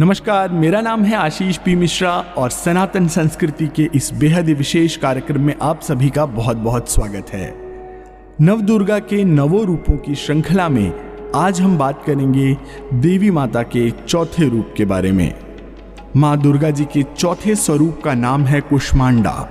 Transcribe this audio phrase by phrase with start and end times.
[0.00, 5.40] नमस्कार, मेरा नाम है आशीष पी मिश्रा और सनातन संस्कृति के इस बेहद विशेष कार्यक्रम
[5.40, 7.54] में आप सभी का बहुत बहुत स्वागत है।
[8.40, 10.92] नव दुर्गा के नवो रूपों की श्रृंखला में
[11.36, 12.56] आज हम बात करेंगे
[12.94, 15.34] देवी माता के चौथे रूप के बारे में।
[16.16, 19.50] माँ दुर्गा जी के चौथे स्वरूप का नाम है कुष्मांडा।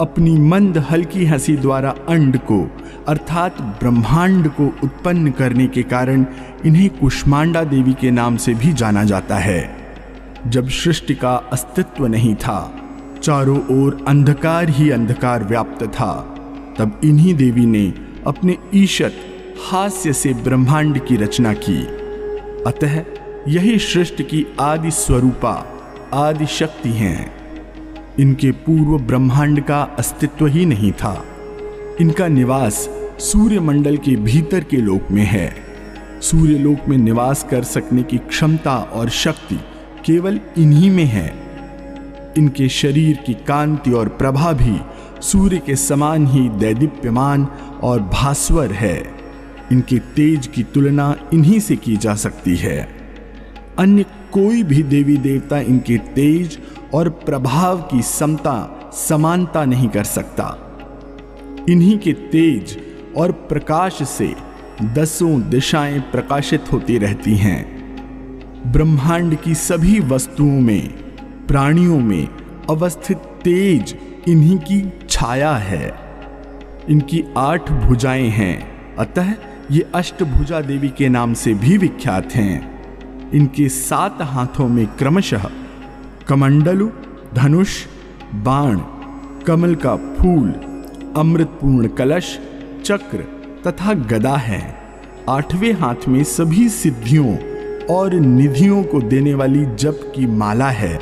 [0.00, 2.70] अपनी मंद, हल्की हँसी द्वारा अंड को,
[3.08, 6.26] अर्थात ब्रह्मांड को उत्पन्न करने के कारण
[6.66, 9.85] इन्हें कुष्मांडा देवी के नाम से भी जाना जाता है।
[10.50, 12.82] जब सृष्टि का अस्तित्व नहीं था,
[13.22, 16.34] चारों ओर अंधकार ही अंधकार व्याप्त था,
[16.78, 17.94] तब इन्हीं देवी ने
[18.26, 19.12] अपने ईशत
[19.70, 21.82] हास्य से ब्रह्मांड की रचना की।
[22.66, 23.04] अतः
[23.48, 25.66] यही सृष्टि की आदि स्वरूपा,
[26.14, 27.36] आदि शक्ति हैं।
[28.18, 31.24] इनके पूर्व ब्रह्मांड का अस्तित्व ही नहीं था।
[32.00, 32.88] इनका निवास
[33.18, 35.54] सूर्यमंडल के भीतर के लोक में है।
[36.20, 39.60] सूर्यलोक में निवास कर सकने की क्षमता और शक्ति
[40.06, 41.34] केवल इन्हीं में है।
[42.38, 44.80] इनके शरीर की कांति और प्रभा भी
[45.20, 47.44] सूर्य के समान ही दैदीप्यमान
[47.82, 49.14] और भास्वर है।
[49.72, 52.88] इनके तेज की तुलना इन्हीं से की जा सकती है।
[53.78, 56.58] अन्य कोई भी देवी देवता इनके तेज
[56.94, 60.62] और प्रभाव की समता, समानता नहीं कर सकता।
[61.70, 62.78] इन्हीं के तेज
[63.16, 64.34] और प्रकाश से
[64.82, 67.75] दसों दिशाएँ प्रकाशित होती रहती हैं।
[68.66, 70.88] ब्रह्मांड की सभी वस्तुओं में,
[71.46, 72.28] प्राणियों में
[72.70, 73.96] अवस्थित तेज
[74.28, 75.94] इन्हीं की छाया है।
[76.88, 79.34] इनकी आठ भुजाएँ हैं, अतः
[79.70, 82.82] ये अष्टभुजा देवी के नाम से भी विख्यात हैं।
[83.30, 85.50] इनके सात हाथों में क्रमशः
[86.28, 86.90] कमंडलु,
[87.34, 87.86] धनुष,
[88.34, 88.80] बाण,
[89.46, 90.52] कमल का फूल,
[91.16, 92.38] अमृतपूर्ण कलश,
[92.84, 93.18] चक्र
[93.66, 94.78] तथा गदा है।
[95.28, 97.55] आठवें हाथ में सभी सिद्धियों
[97.90, 101.00] और निधियों को देने वाली जप की माला है।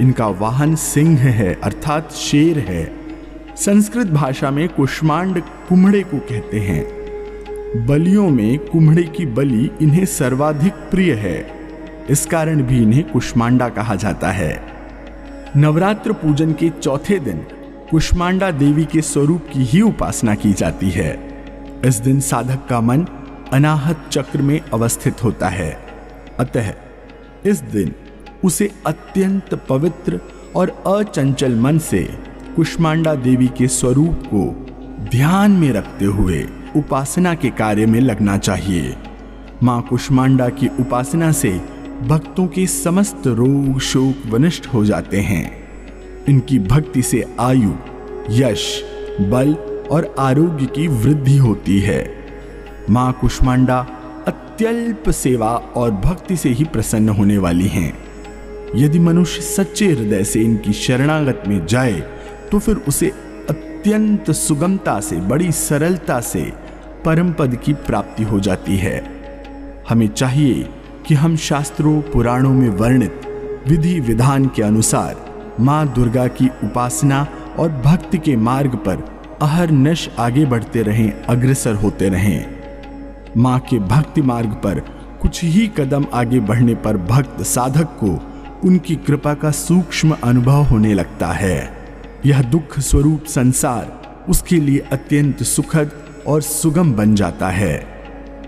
[0.00, 2.92] इनका वाहन सिंह है, अर्थात शेर है।
[3.56, 7.02] संस्कृत भाषा में कुष्मांड कुम्हड़े को कहते हैं।
[7.86, 11.50] बलियों में कुम्हड़े की बलि इन्हें सर्वाधिक प्रिय है।
[12.10, 14.62] इस कारण भी इन्हें कुष्मांडा कहा जाता है।
[15.56, 17.46] नवरात्र पूजन के चौथे दिन
[17.90, 21.28] कुष्मांडा देवी के स्वरूप की ही उपासना की जाती है।
[21.84, 23.06] इस दिन साधक का मन
[23.52, 25.91] अनाहत चक्र में अवस्थित होता है।
[26.40, 26.72] अतः
[27.46, 27.94] इस दिन
[28.44, 30.20] उसे अत्यंत पवित्र
[30.56, 32.08] और अचंचल मन से
[32.56, 34.66] कुष्मांडा देवी के स्वरूप को
[35.10, 38.96] ध्यान में रखते हुए उपासना के कार्य में लगना चाहिए।
[39.62, 41.60] माँ कुष्मांडा की उपासना से
[42.02, 45.62] भक्तों के समस्त रोग शोक वनिष्ठ हो जाते हैं।
[46.28, 47.72] इनकी भक्ति से आयु,
[48.30, 48.84] यश,
[49.20, 49.54] बल
[49.90, 52.14] और आरोग्य की वृद्धि होती है।
[52.90, 53.86] माँ कुष्मांडा
[54.28, 57.92] अत्यल्प सेवा और भक्ति से ही प्रसन्न होने वाली हैं।
[58.76, 62.00] यदि मनुष्य सच्चे हृदय से इनकी शरणागत में जाए
[62.50, 63.08] तो फिर उसे
[63.50, 66.52] अत्यंत सुगमता से, बड़ी सरलता से
[67.04, 69.00] परम पद की प्राप्ति हो जाती है।
[69.88, 70.68] हमें चाहिए
[71.06, 73.20] कि हम शास्त्रों, पुराणों में वर्णित
[73.68, 77.26] विधि विधान के अनुसार माँ दुर्गा की उपासना
[77.58, 79.04] और भक्ति के मार्ग पर
[79.42, 82.61] अहरनिश आगे बढ़ते रहें, अग्रसर होते रहें।
[83.36, 84.80] माँ के भक्ति मार्ग पर
[85.22, 88.08] कुछ ही कदम आगे बढ़ने पर भक्त साधक को
[88.68, 91.72] उनकी कृपा का सूक्ष्म अनुभव होने लगता है।
[92.26, 95.90] यह दुख स्वरूप संसार उसके लिए अत्यंत सुखद
[96.26, 97.86] और सुगम बन जाता है।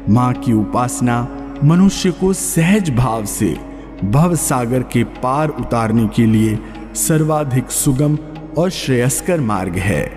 [0.09, 1.28] माँ की उपासना
[1.65, 3.56] मनुष्य को सहज भाव से
[4.05, 6.59] भव सागर के पार उतारने के लिए
[6.94, 8.19] सर्वाधिक सुगम
[8.59, 10.12] और श्रेयस्कर मार्ग है।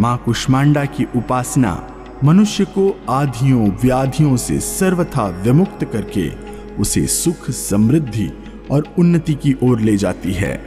[0.00, 1.93] माँ कुष्मांडा की उपासना
[2.24, 6.30] मनुष्य को आधियों, व्याधियों से सर्वथा विमुक्त करके
[6.76, 8.30] उसे सुख, समृद्धि
[8.70, 10.62] और उन्नति की ओर ले जाती है।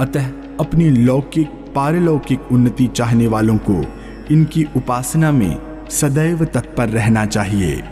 [0.00, 0.26] अतः
[0.60, 3.84] अपनी लौकिक, पारलौकिक उन्नति चाहने वालों को
[4.30, 5.58] इनकी उपासना में
[5.90, 7.82] सदैव तत्पर रहना चाहिए।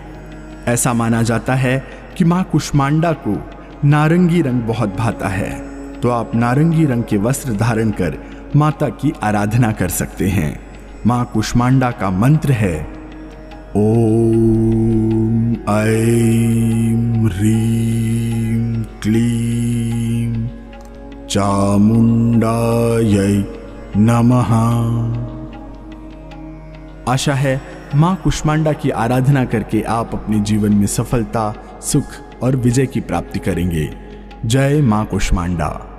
[0.67, 1.87] ऐसा माना जाता है
[2.19, 3.51] कि माँ कुष्मांडा को
[3.85, 5.69] नारंगी रंग बहुत भाता है।
[6.01, 8.19] तो आप नारंगी रंग के वस्त्र धारण कर
[8.57, 10.70] माता की आराधना कर सकते हैं।
[11.07, 12.89] माँ कुष्मांडा का मंत्र है।
[13.77, 15.57] ओम
[19.03, 20.49] क्लीम
[21.31, 23.45] चामुंडाय
[23.97, 24.51] नमः।
[27.13, 27.61] आशा है
[27.95, 32.05] माँ कुष्मांडा की आराधना करके आप अपने जीवन में सफलता, सुख
[32.43, 33.91] और विजय की प्राप्ति करेंगे।
[34.47, 35.90] जय माँ कुष्मांडा।